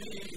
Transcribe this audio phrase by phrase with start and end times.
[0.00, 0.27] بھی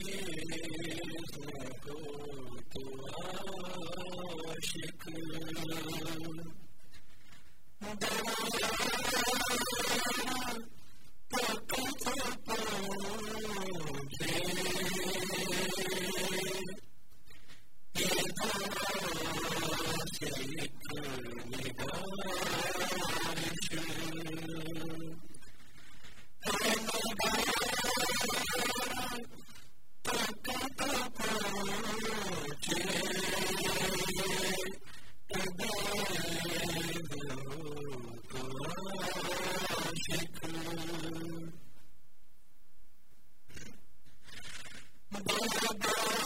[45.27, 46.20] بیٹر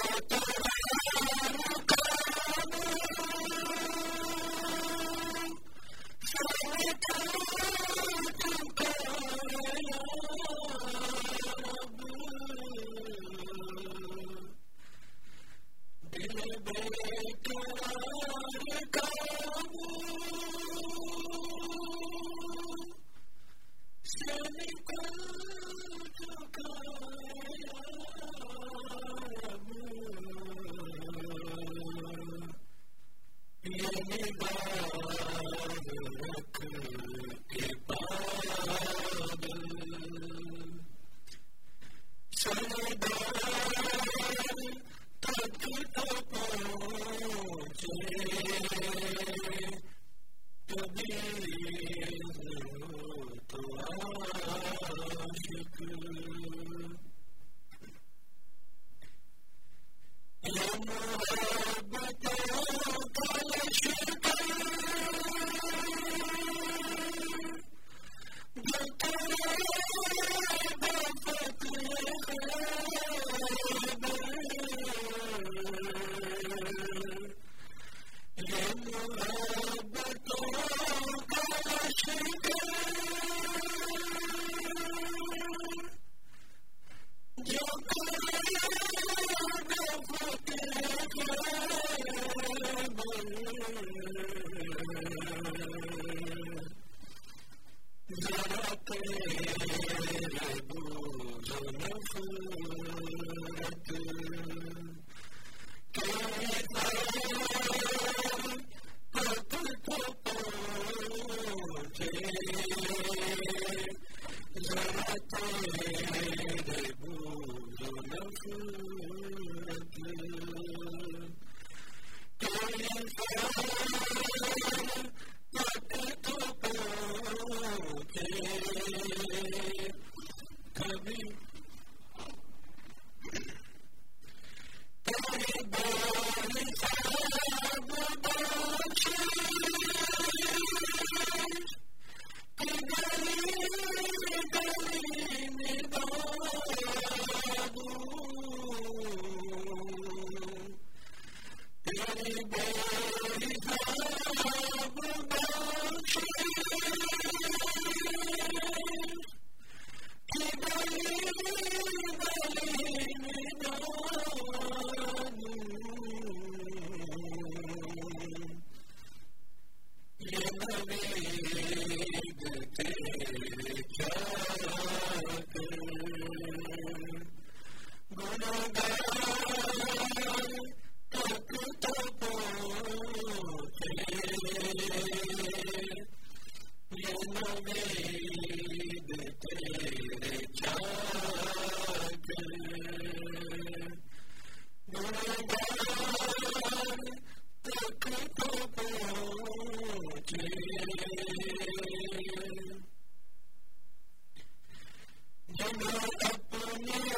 [205.58, 205.90] جنو
[206.28, 207.15] اپنے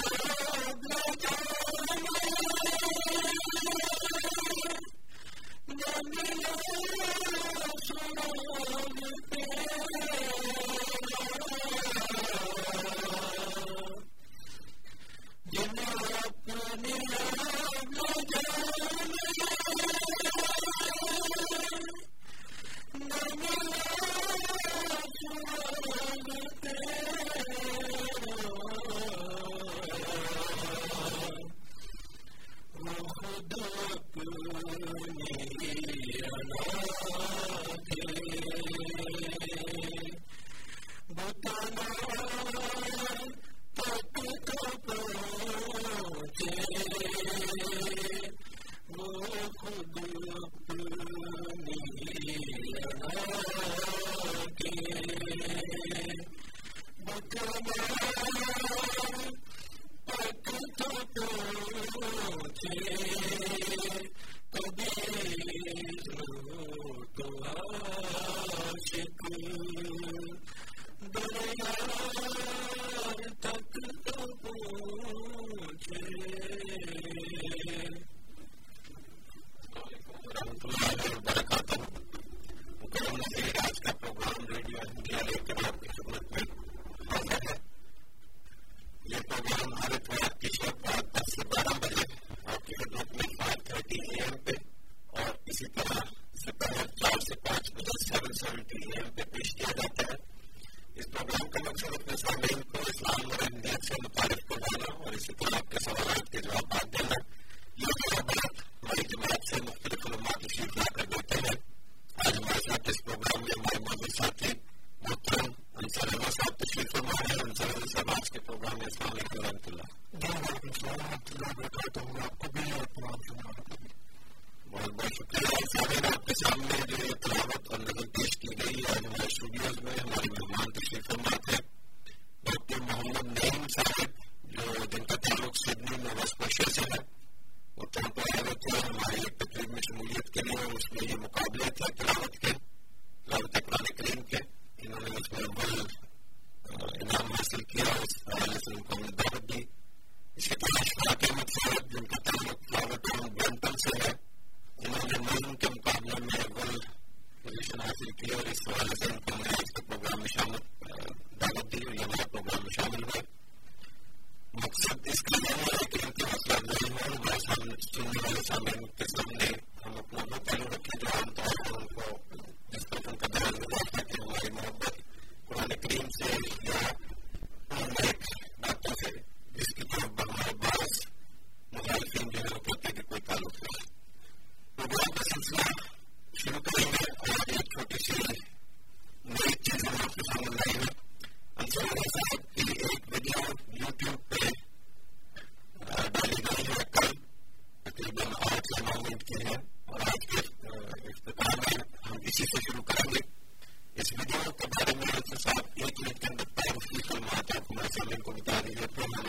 [204.27, 207.89] ویڈیو کے بارے میں صاحب ایک منٹ کے اندر پانچ کی معلومات آپ کو میں
[207.95, 209.25] سامنے کو بتا دیجیے پروگرام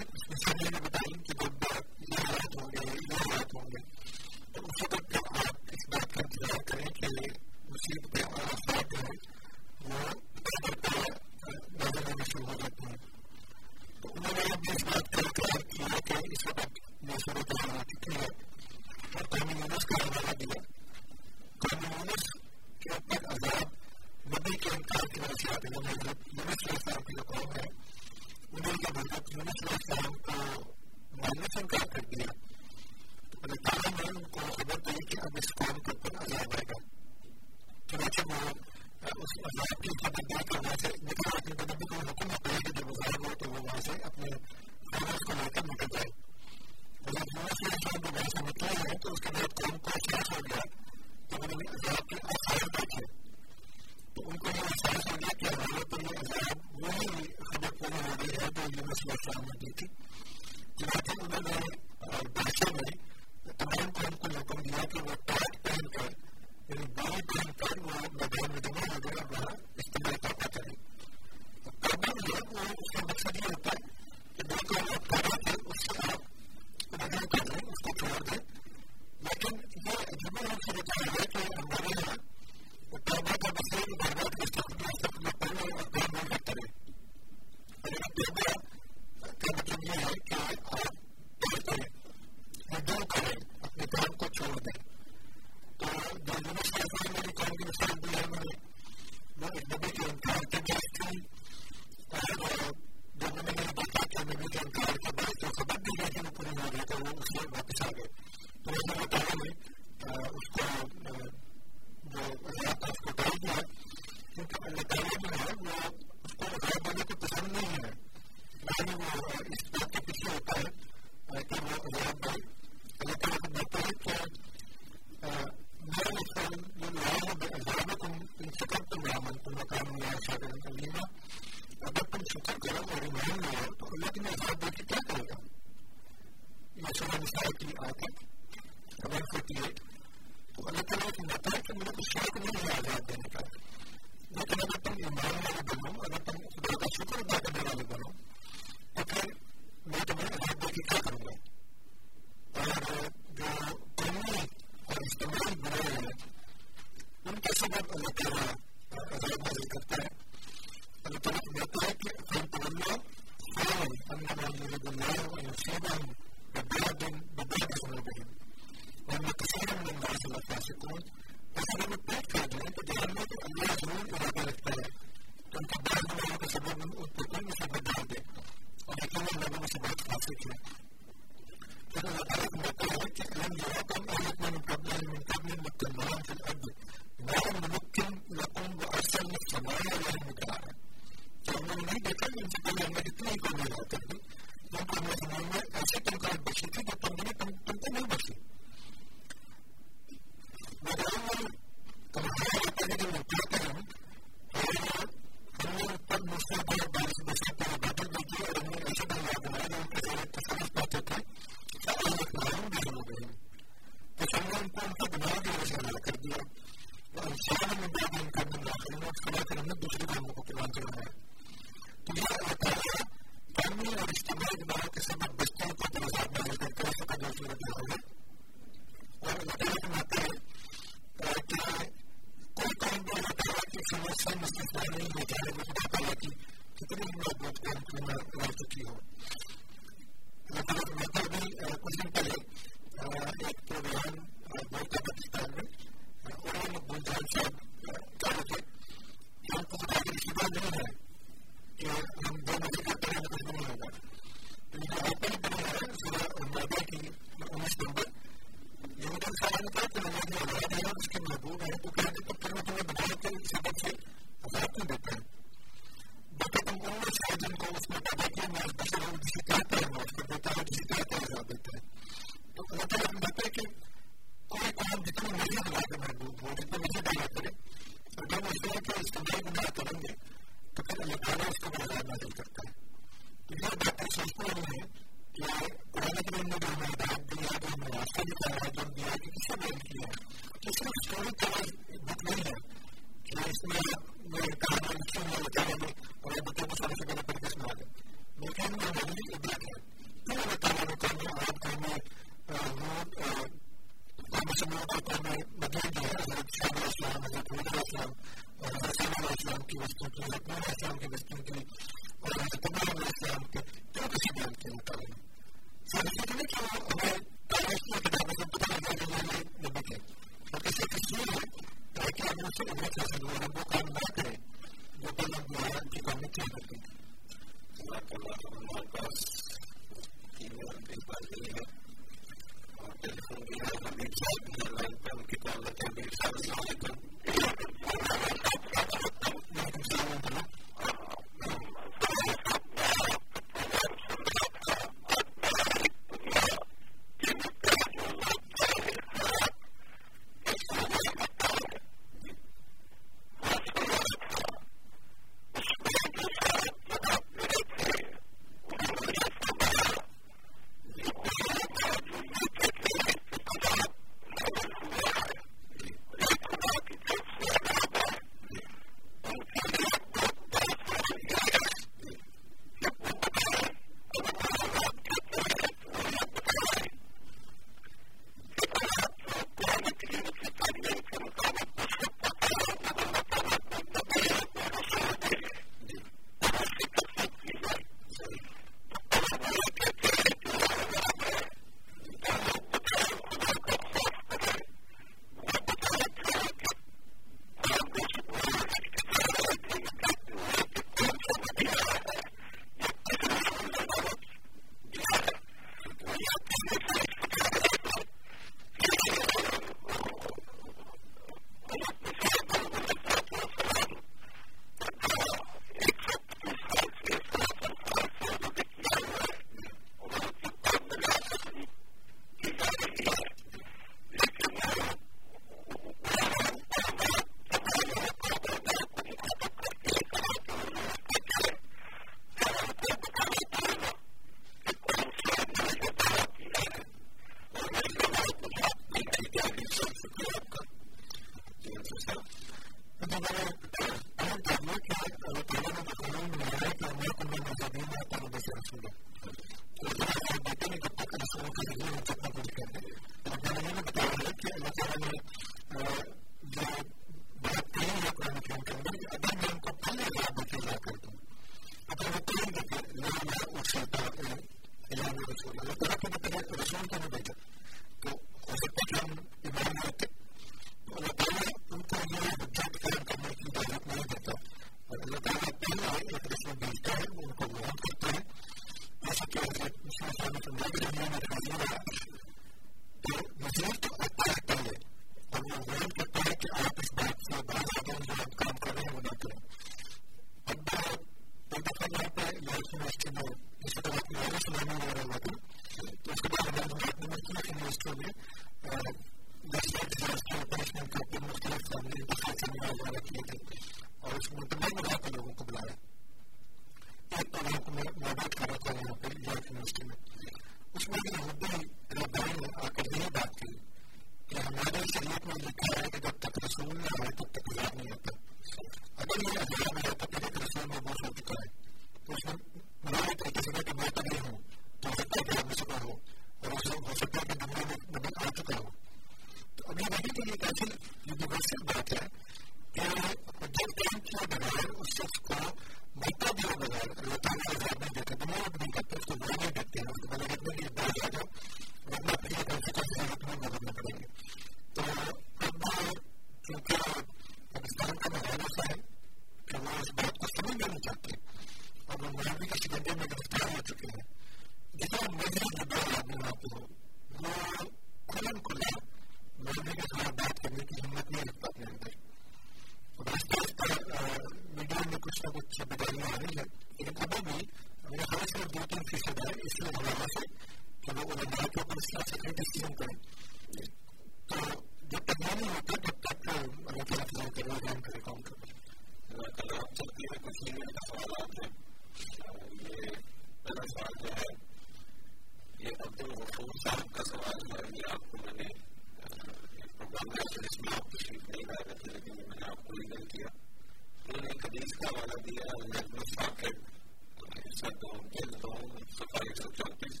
[599.38, 600.00] سو چونتیس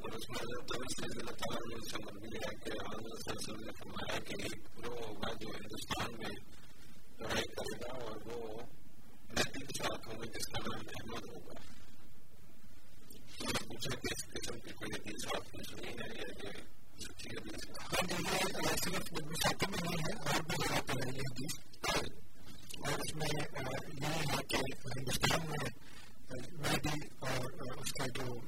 [0.00, 4.18] اور اس میں حضرت اللہ تعالیٰ نے کہ حضرت صلی اللہ علیہ وسلم نے فرمایا
[4.20, 6.30] کہ ایک ہوگا جو ہندوستان میں
[7.18, 8.38] لڑائی کرے گا اور وہ
[9.76, 11.60] ساتھ جس کا نام احمد ہوگا
[13.64, 16.60] پوچھا کہ اس قسم کی کوئی حدیث آپ نے سنی ہے یا یہ
[16.98, 21.30] سچی حدیث ہاں جی یہ صرف میں نہیں ہے اور بھی جگہ پر ہے یہ
[21.30, 21.58] حدیث
[22.82, 25.83] اور اس میں یہ ہے کہ ہندوستان میں
[26.30, 27.44] مہدی اور
[27.78, 28.38] اس کا جو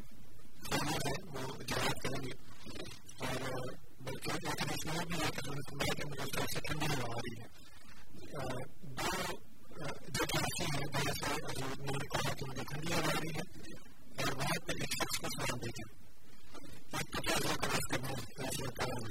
[0.63, 2.33] فوج ہے وہ جہاد کریں گے
[3.19, 3.67] اور
[4.01, 4.63] بلکہ ایک
[5.07, 7.49] بھی ہے کہ انہوں نے فرمایا کہ مجھے طرف سے ٹھنڈی ہوا آ رہی ہے
[10.09, 13.35] دو جگہ ایسی ہیں جہاں سے حضور نے کہا کہ مجھے ٹھنڈی ہوا آ رہی
[13.35, 13.45] ہے
[14.17, 15.89] اور وہاں پہ ایک شخص کو سلام دے دیا
[16.93, 19.09] ایک تو کیا اللہ کا واسطہ میں فیصلہ کرا ہوں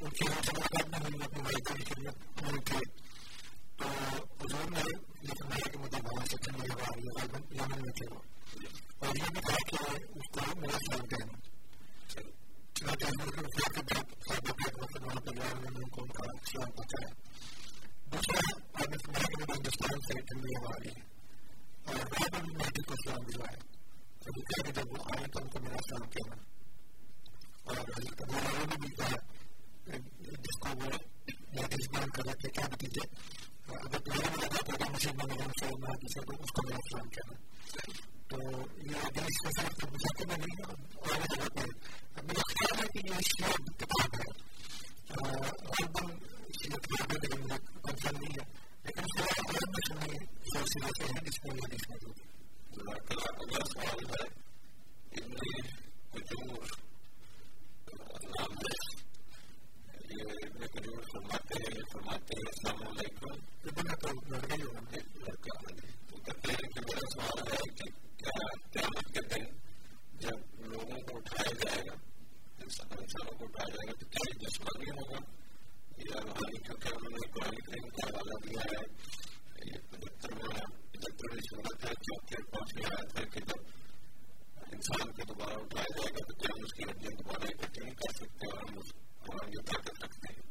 [0.00, 2.80] ان کی ہم سے ملاقات میں ہوئی اپنی والدہ کی خدمت میں تھے
[3.78, 3.88] تو
[4.40, 4.82] حضور نے
[5.22, 8.20] یہ فرمایا کہ مجھے وہاں سے ٹھنڈی ہوا آ رہی ہے یمن میں تھے وہ
[9.00, 9.78] اور یہ بھی کہا کہ
[10.14, 11.38] اس کو میرا سلام کہنا
[12.74, 15.88] چنانچہ حضور کے وفات کے بعد صاحب کے وقت وہاں پر گیا انہوں نے ان
[15.88, 17.12] کو ان کا سلام پہنچایا
[18.12, 18.40] دوسرا
[18.74, 21.02] آپ نے فرمایا کہ مجھے ہندوستان سے ٹھنڈی ہوا آ رہی ہے
[21.84, 23.58] اور وہاں پر بھی مہدی کو سلام دلوایا
[24.20, 26.36] تو وہ کہا کہ جب وہ آئے تو ان کو میرا سلام کہنا
[27.64, 29.16] اور حضرت ابو نے بھی کہا
[30.38, 30.90] جس کو وہ
[31.54, 33.06] مہدی بیان کر رہے تھے کیا نتیجے
[33.68, 37.34] اگر تمہارے ملاقات ہوگا مسلم بن سے مہدی سے تو اس کو میرا سلام کہنا
[38.28, 38.38] تو
[38.84, 43.06] یہ حدیث کا صرف مذاکر میں نہیں ہے اور جگہ پر میرا خیال ہے کہ
[43.06, 44.28] یہ شیعہ کتاب ہے
[45.10, 46.12] غالباً
[46.60, 48.46] شیعہ کتاب ہے لیکن مجھے کنفرم نہیں ہے
[48.84, 50.18] لیکن خیال عرب میں سنی
[50.52, 52.32] سلسلہ سے ہے جس میں یہ حدیث موجود ہے
[52.74, 54.26] اگلا سوال ہے
[55.14, 55.34] ابن
[56.12, 56.76] کجور
[58.28, 58.76] نام ہے
[60.10, 63.53] یہ ابن کجور فرماتے ہیں فرماتے ہیں السلام علیکم
[66.84, 67.90] میرا سوال ہے کہ
[68.72, 69.44] قیامت کے دن
[70.18, 71.94] جب لوگوں کو اٹھایا جائے گا
[72.58, 75.20] انسانوں کو اٹھایا جائے گا تو کیا جسمانی ہوگا
[76.00, 78.82] یا روحانی کیونکہ انہوں نے قرآن کریم کا حوالہ دیا ہے
[79.66, 79.78] یہ
[81.46, 83.60] صورت ہے چونکہ کہ جب
[84.72, 88.14] انسان کو دوبارہ اٹھایا جائے گا تو کیا اس کی ہڈیاں دوبارہ اکٹھی نہیں کر
[88.14, 90.42] سکتے اور ہم طاقت رکھتے ہیں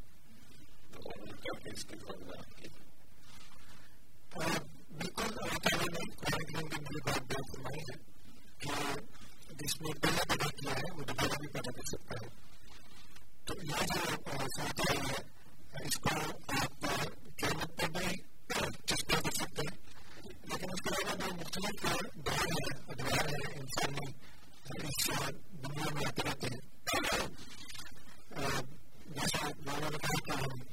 [0.93, 1.95] تو انہوں اس کی
[4.33, 7.97] بالکل اللہ تعالیٰ نے قرآن کریم میری بات بیان فرمائی ہے
[8.59, 12.29] کہ جس نے پہلے پیدا کیا ہے وہ دوبارہ بھی پیدا کر سکتا ہے
[13.45, 16.15] تو یہ جو سوچ ہے اس کو
[16.55, 16.85] آپ
[17.37, 18.15] قیامت پر بھی
[18.85, 19.77] چسپا کر سکتے ہیں
[20.43, 24.11] لیکن اس کے علاوہ جو مختلف دور ہیں ادوار ہیں انسانی
[24.83, 25.09] اس
[25.63, 26.61] دنیا میں آتے رہتے ہیں
[29.89, 30.72] نے کہا کہ ہم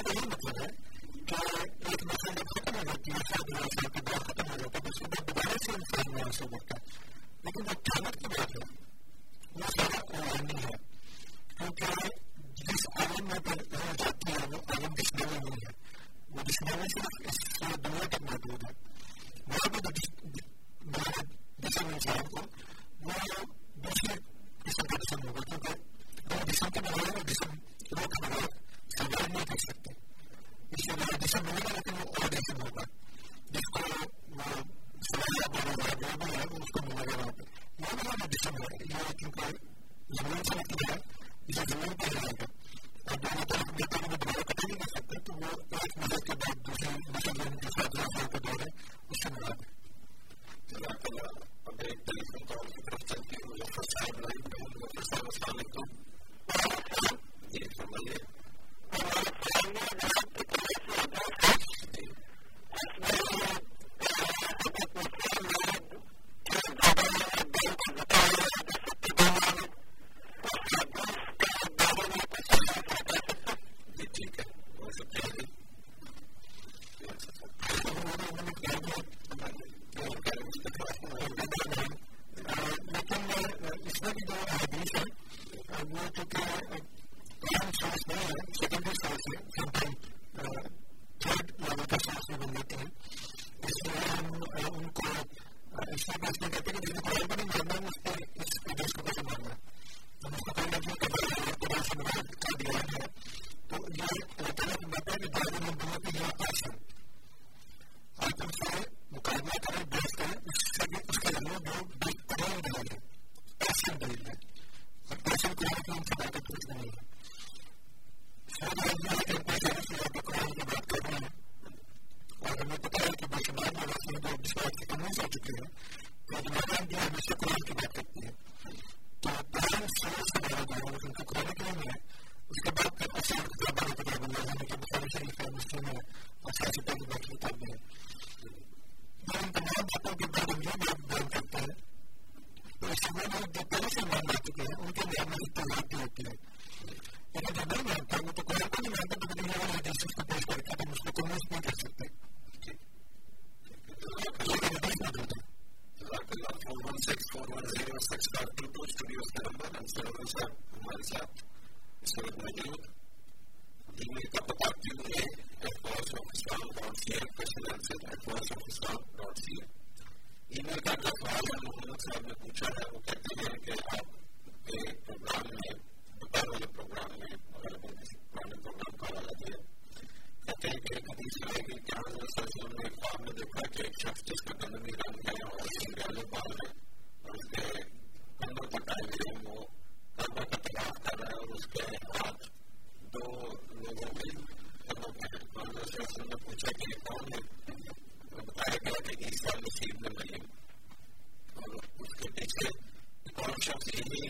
[204.01, 204.29] یہی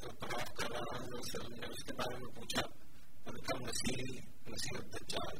[0.00, 2.62] طواف کر رہا حضرت اس کے بارے میں پوچھا
[3.26, 4.02] ان کا مسیح
[4.46, 5.36] مسیح الدجال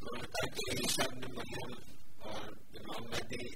[0.00, 1.72] تو انہوں نے کہا کہ عیسیٰ ابن مریم
[2.22, 2.42] اور
[2.80, 3.48] امام مہدی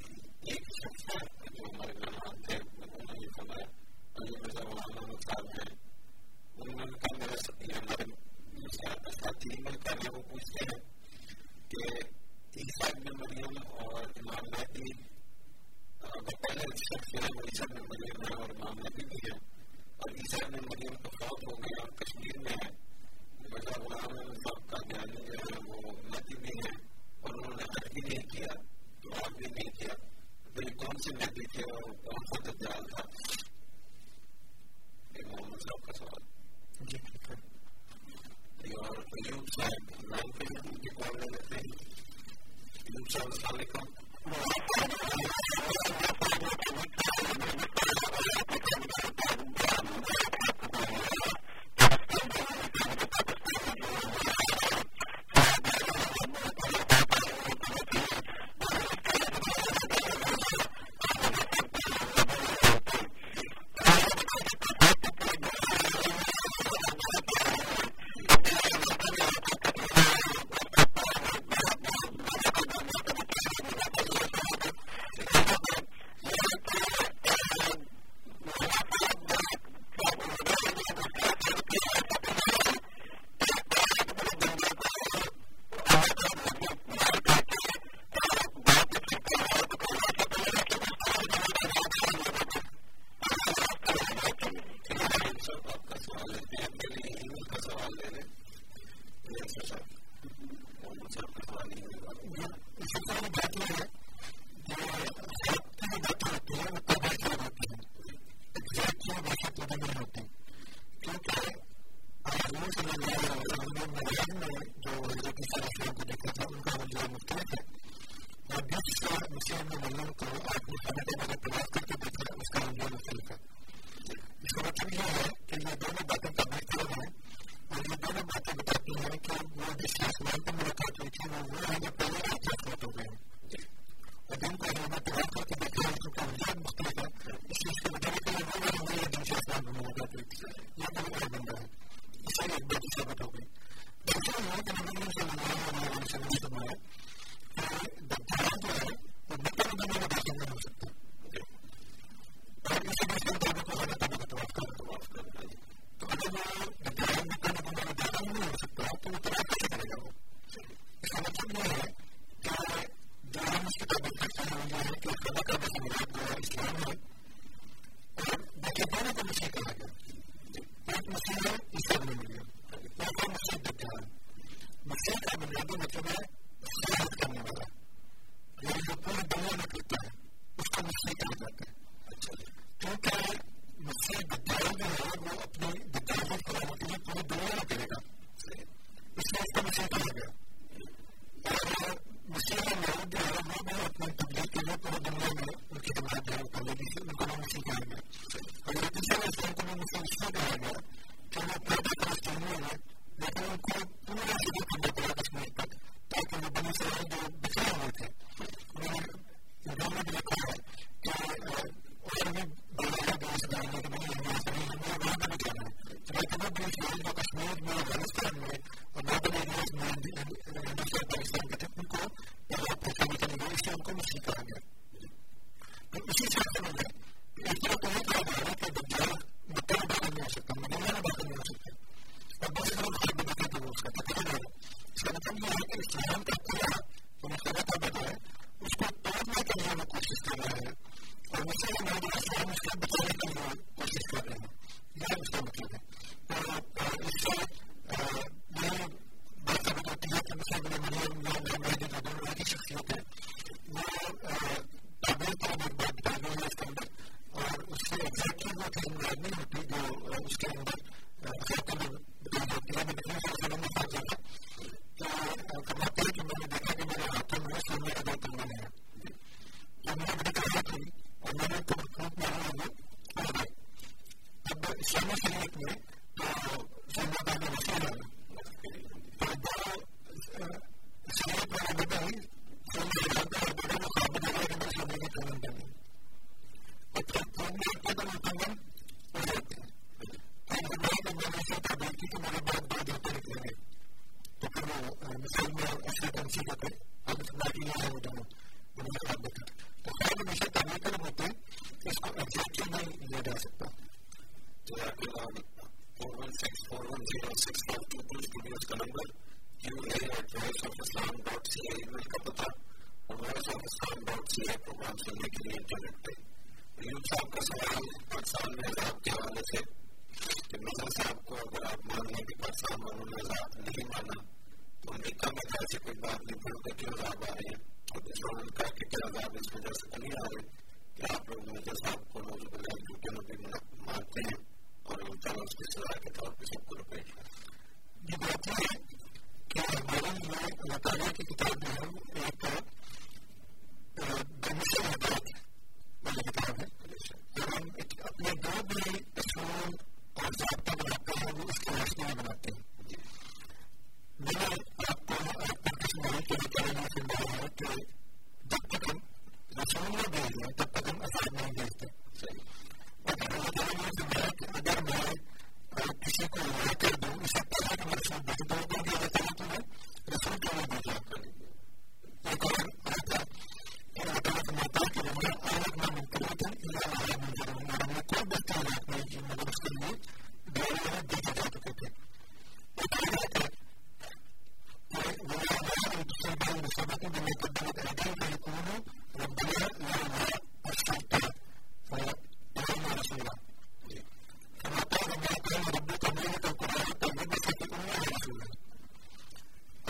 [192.79, 193.09] میں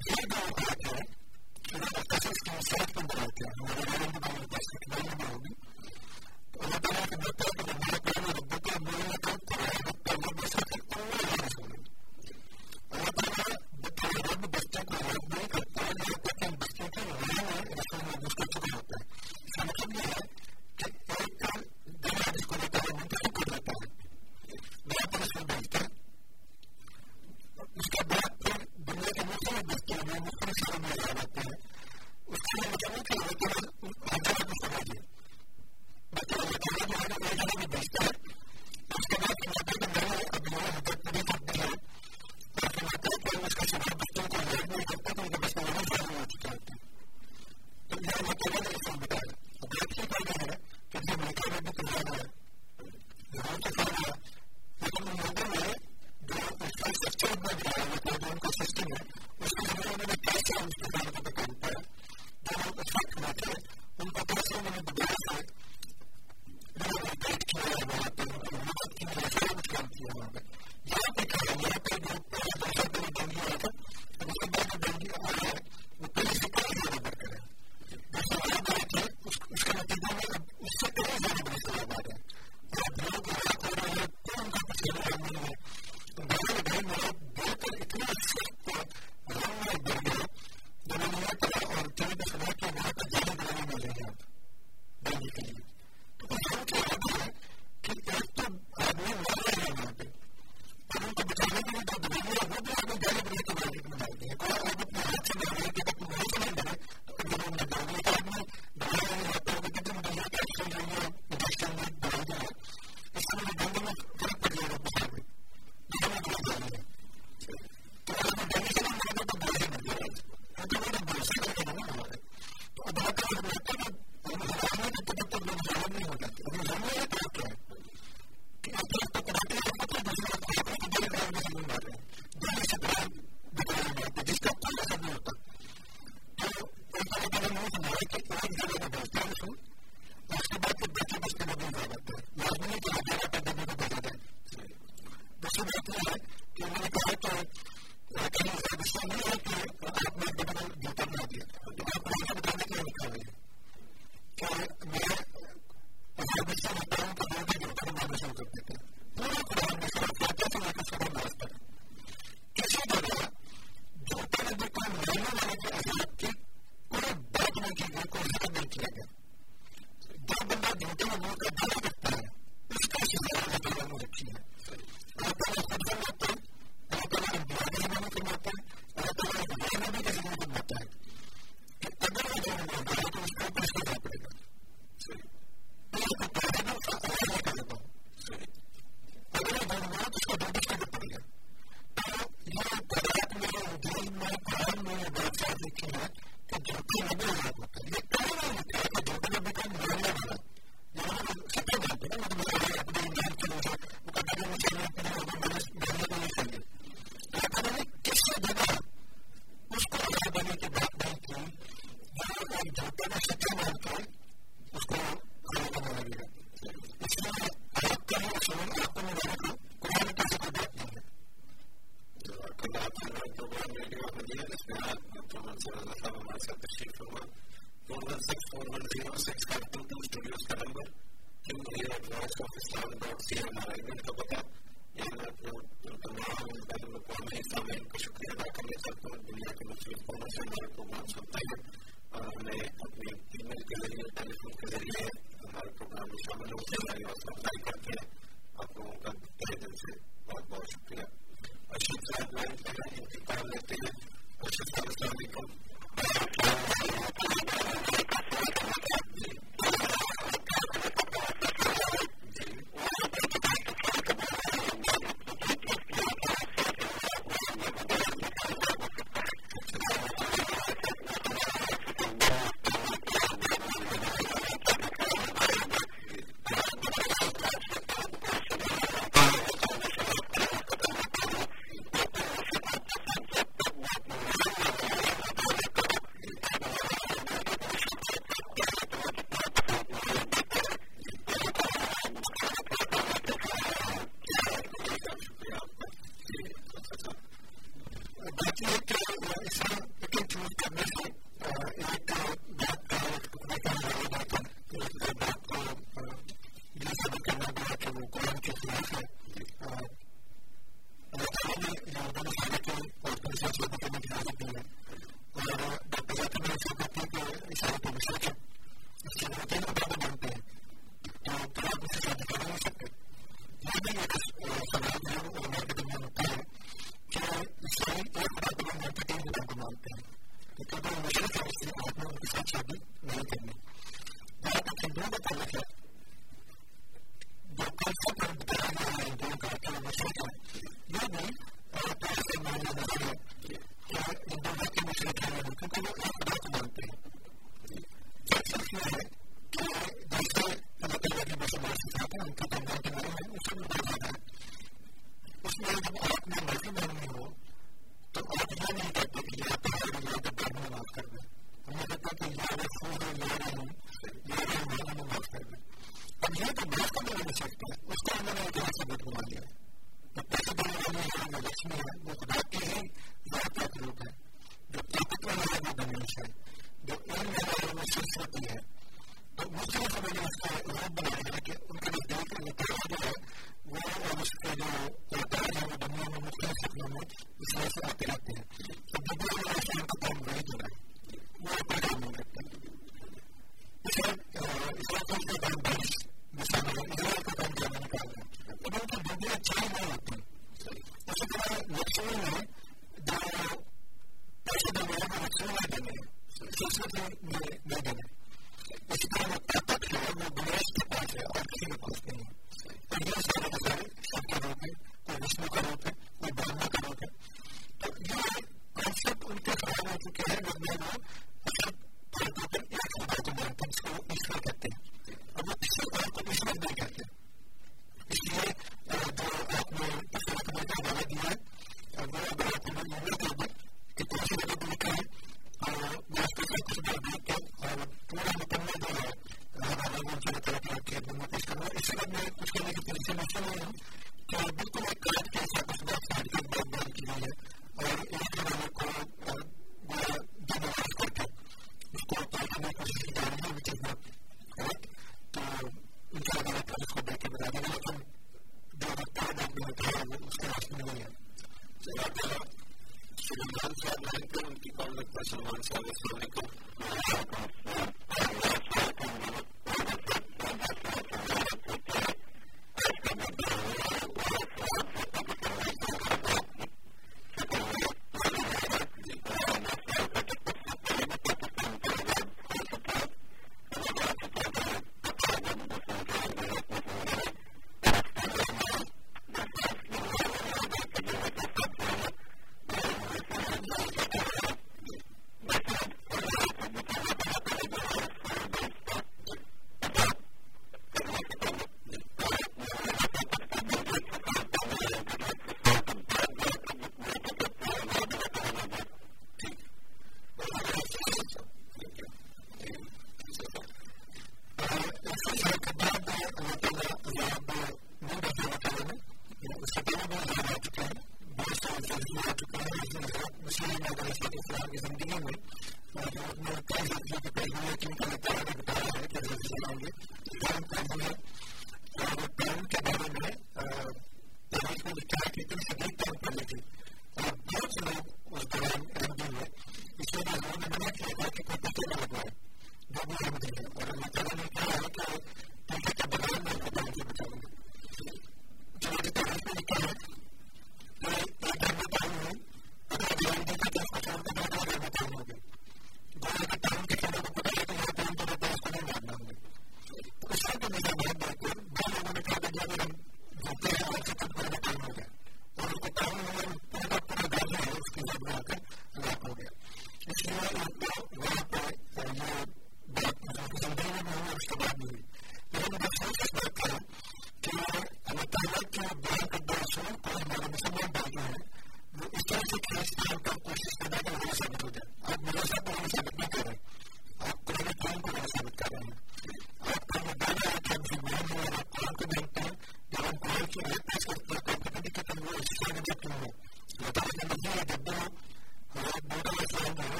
[0.00, 1.20] یہ جو اوقات ہے
[2.60, 5.52] سائٹ پر بناتے ہیں ہمارے وائرنگ بھی ہوگی سیکھنے بھی ہوگی
[6.60, 10.32] اللہ تعالیٰ کے بتایا کہ میرے کام میں ربوں کا میرے کام کرایا بتا میں
[10.34, 10.56] بس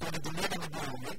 [0.00, 1.16] پوری دنیا کے نبی ہوں گے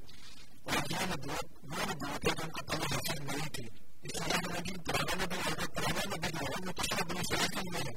[0.66, 3.66] اور یہ نبوت وہ نبوت ہے جو ان کو پہلے حاصل نہیں تھی
[4.02, 7.95] اس لیے پرانا نبی ہے پرانا نبی جو ہے وہ کسی نبی سے نہیں ہے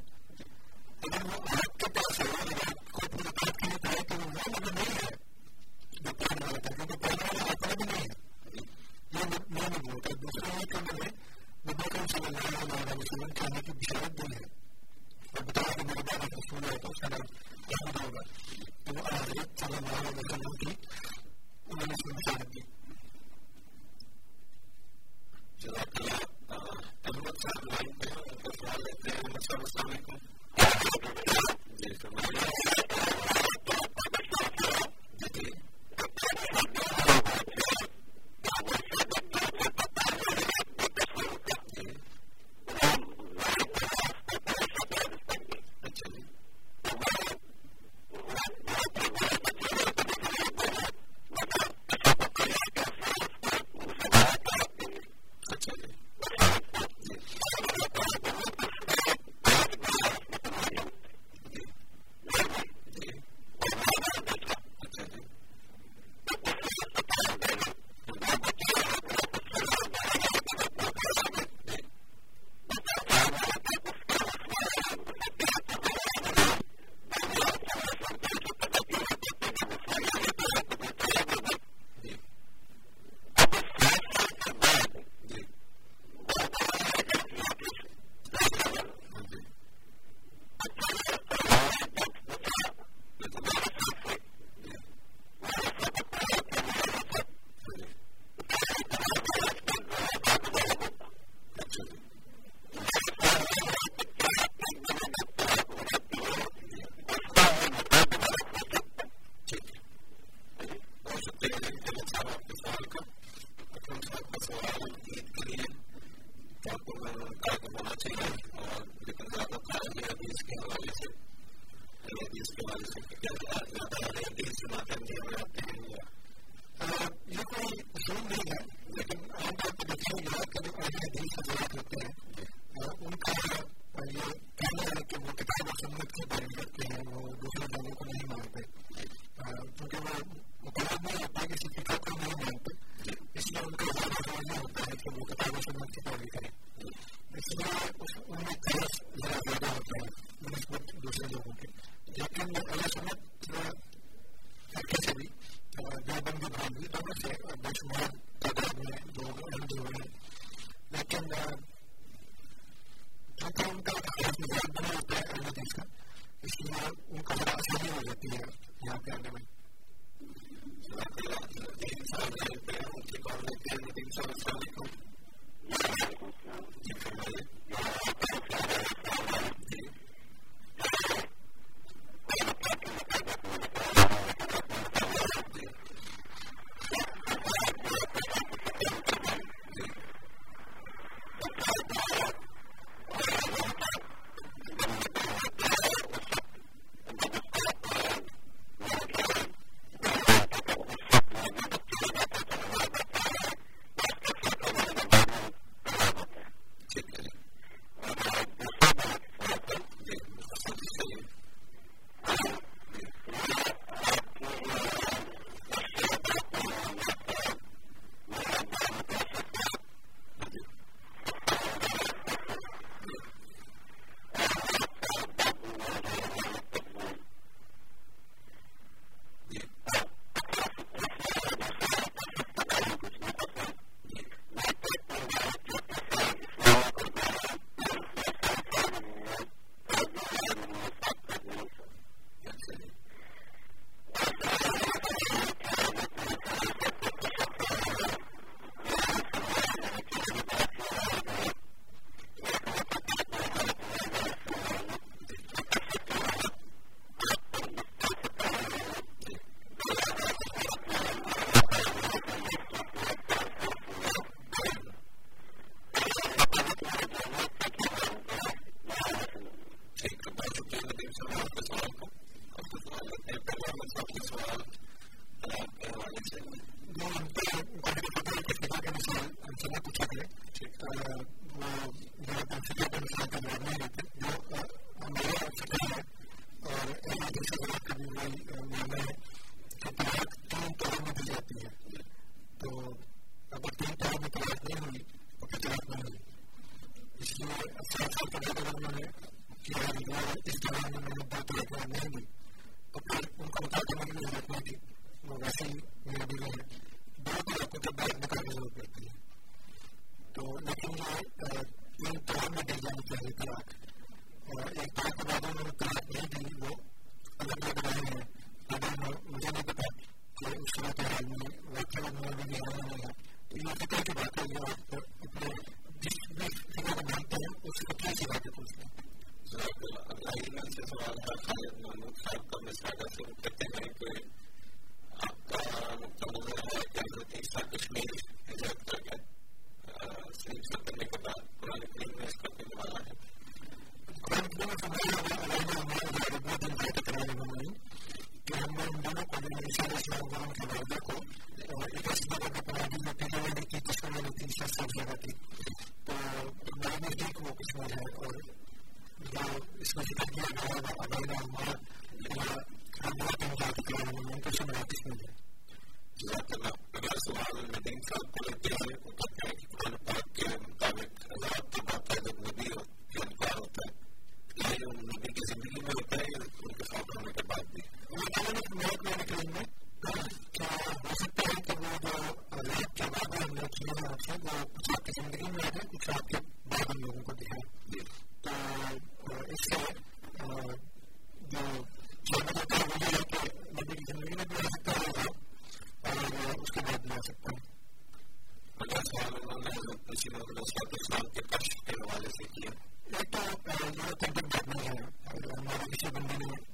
[406.14, 406.69] بندے نے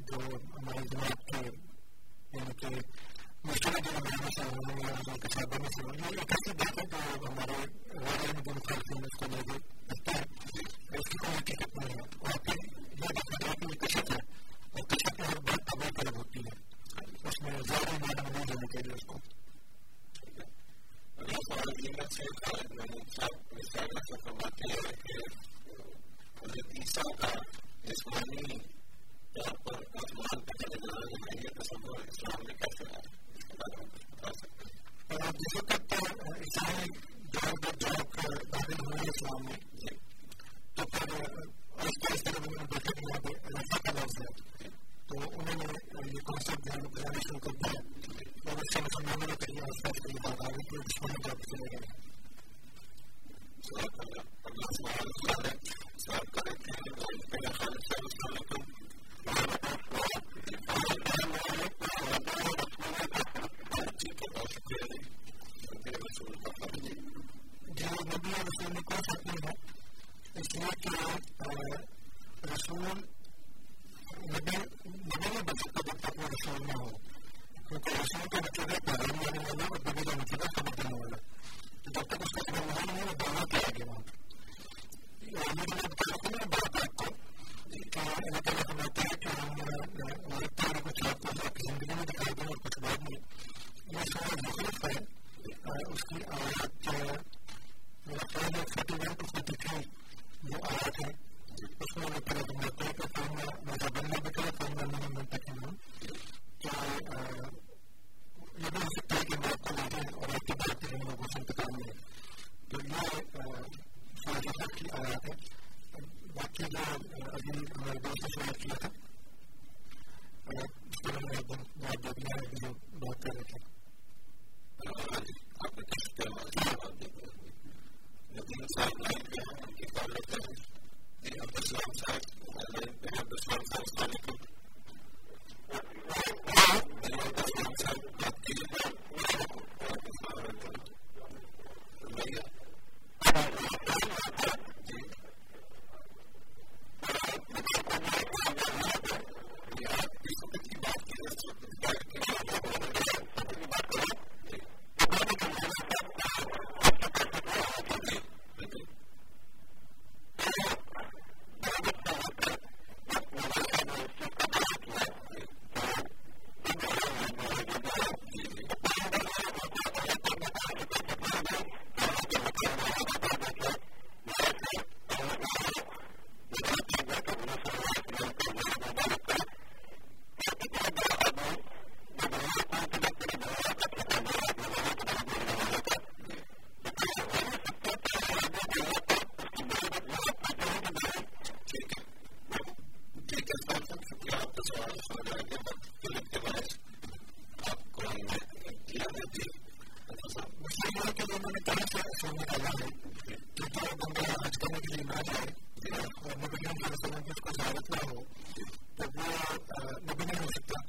[210.03, 210.81] نبی نہیں ہو سکتا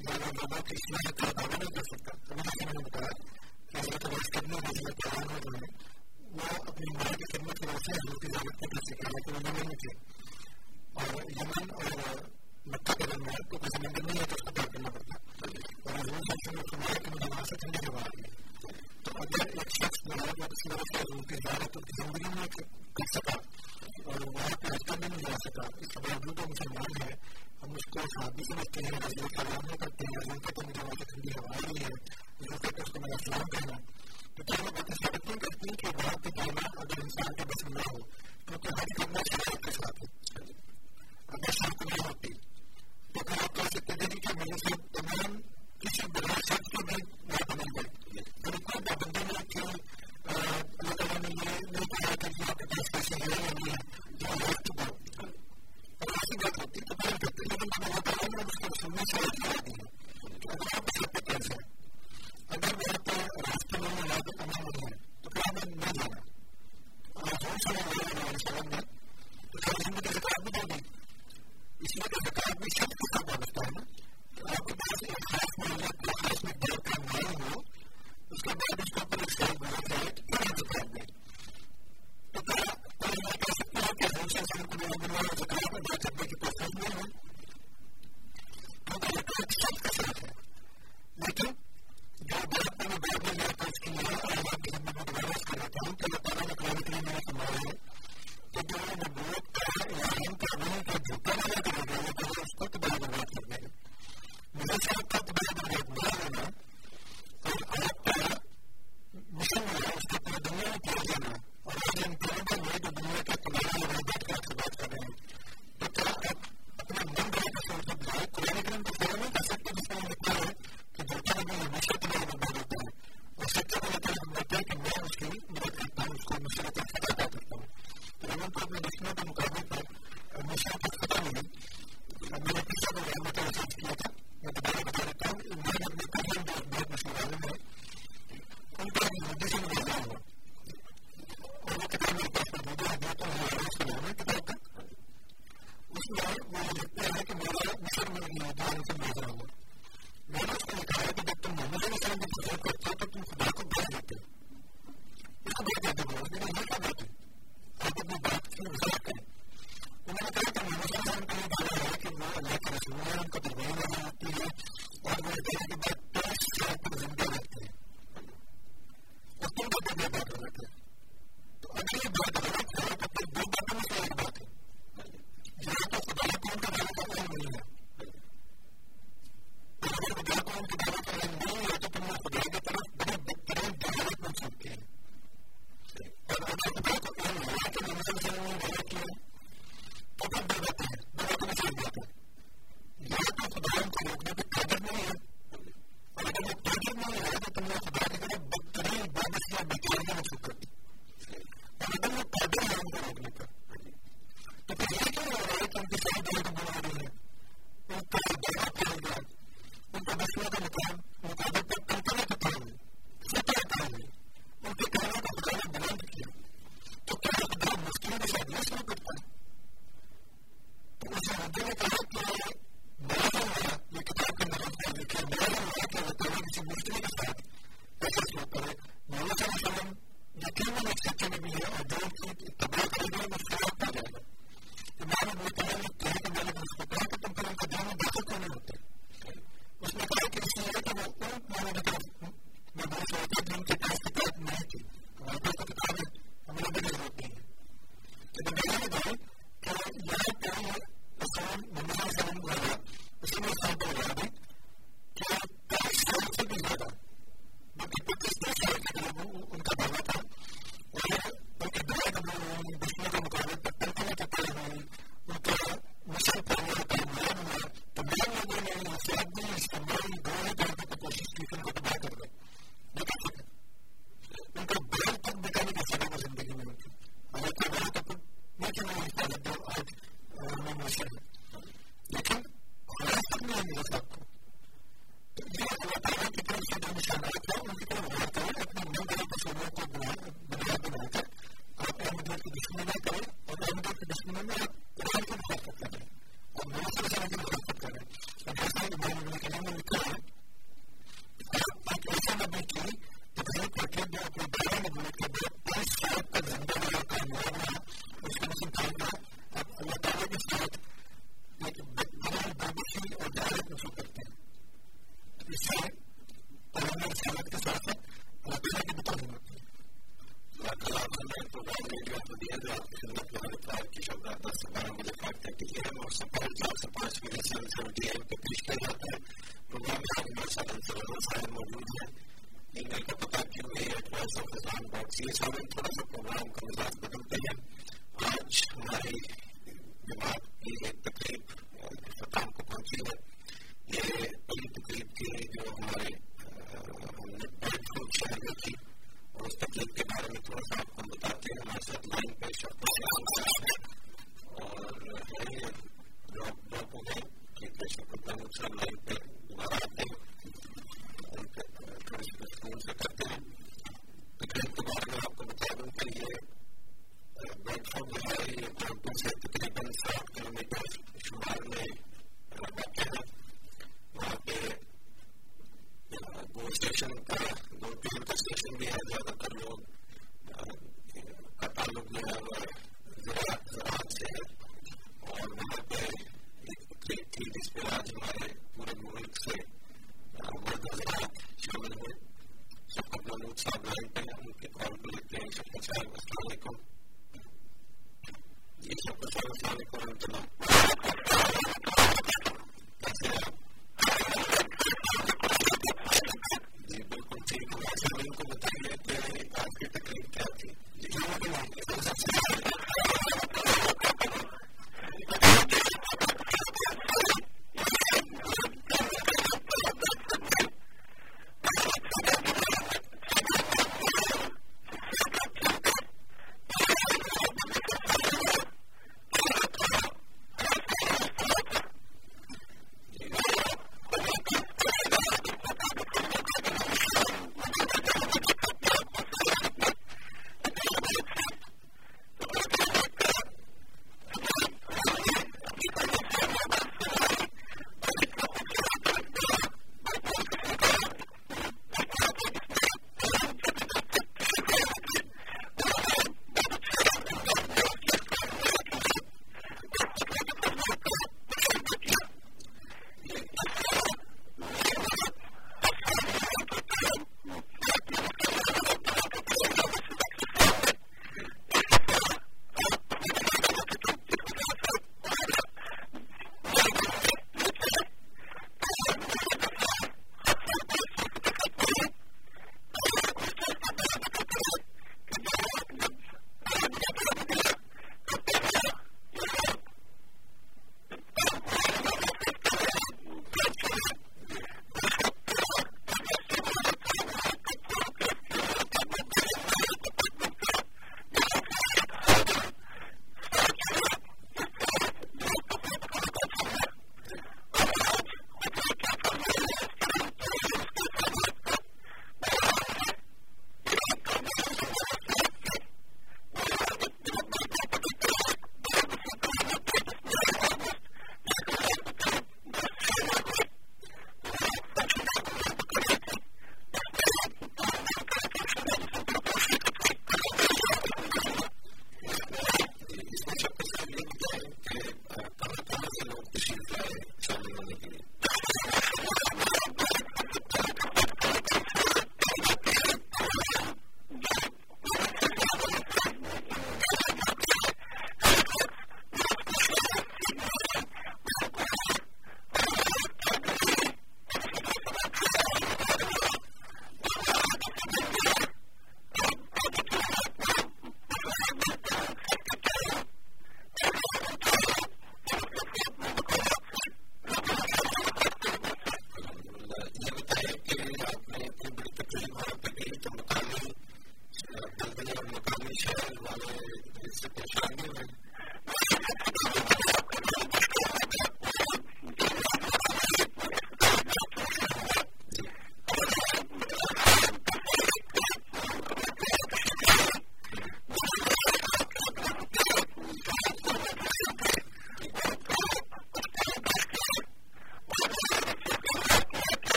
[0.00, 2.17] نہ بابا کی اسلام کا دعویٰ نہیں کر سکتا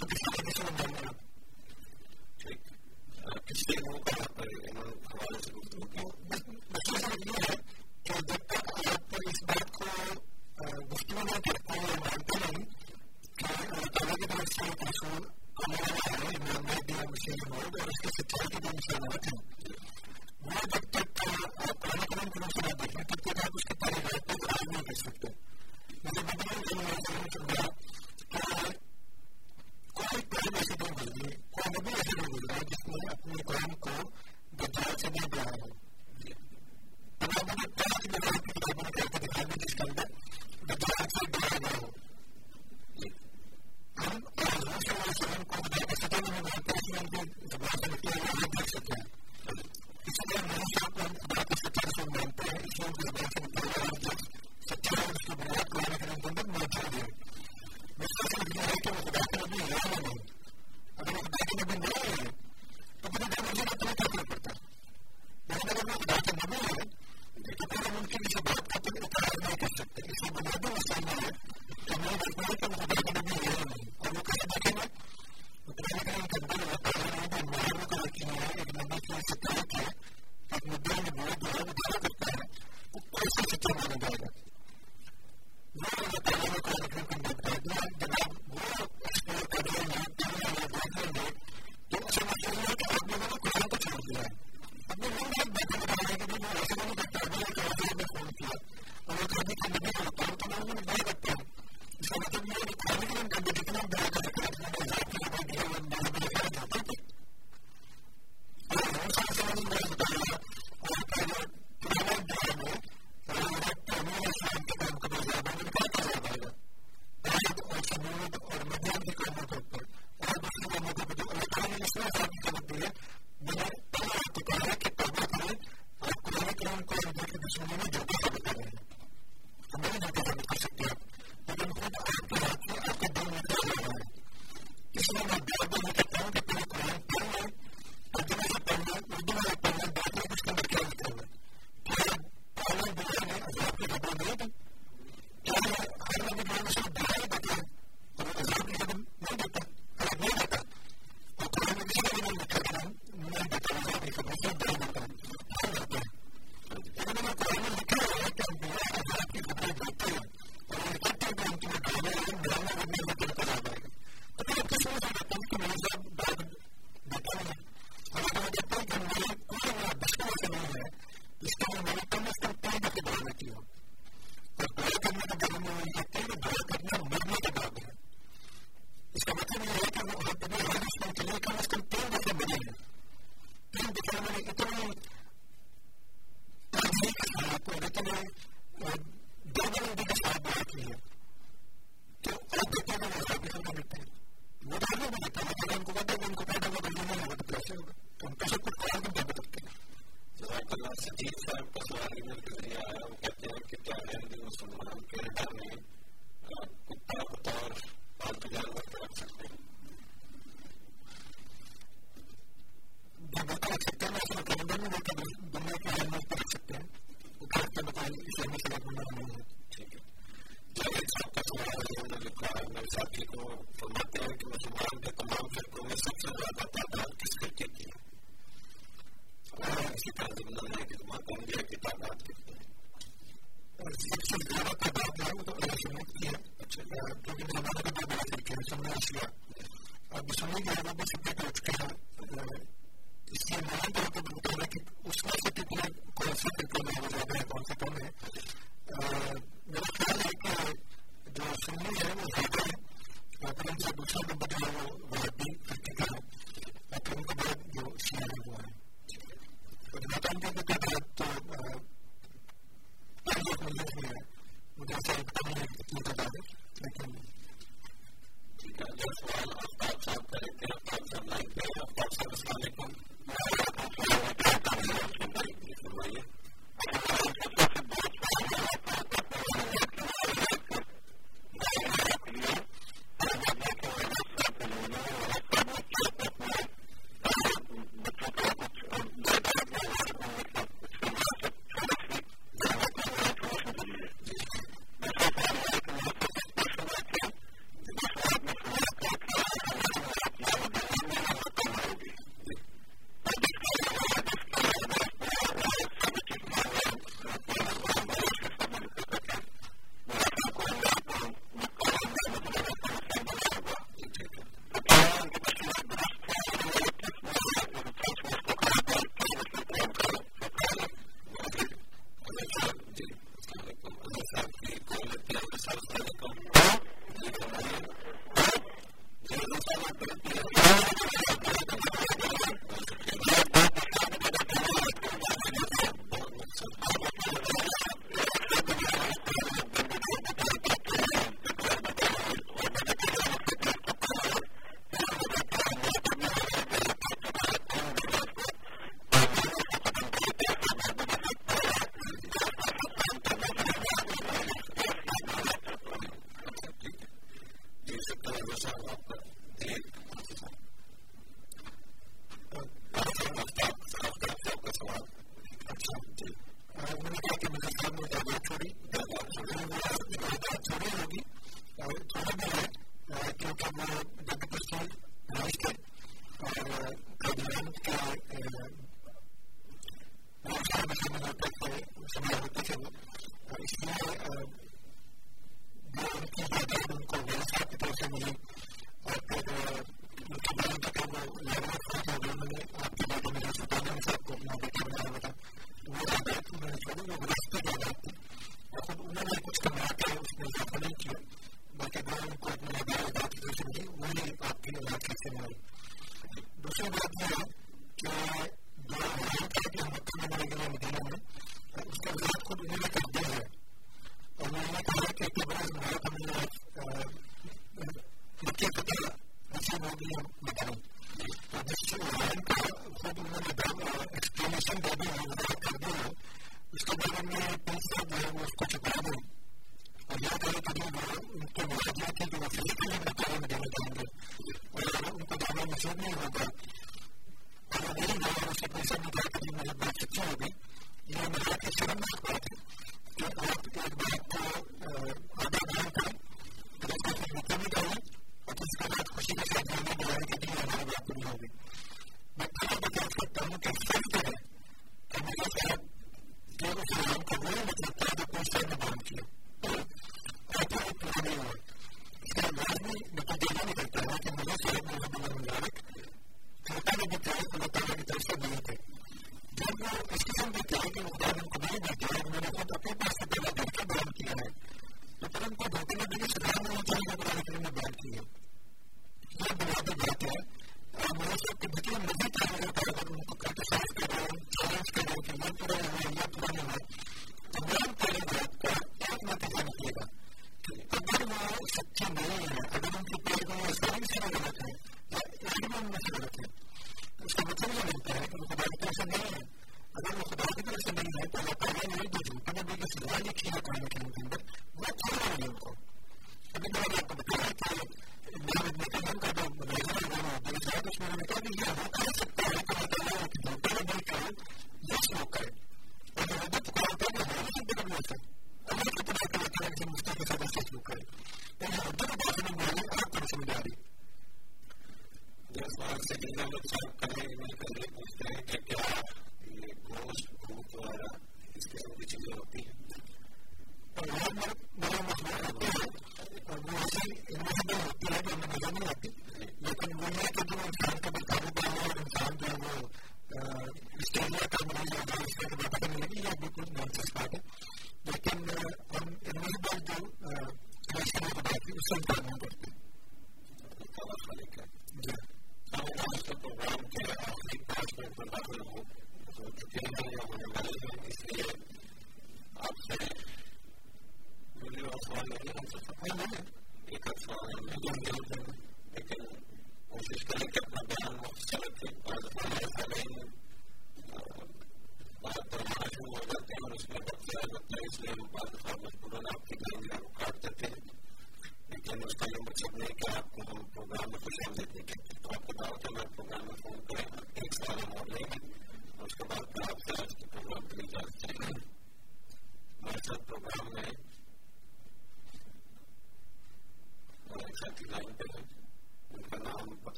[0.00, 0.29] پکسی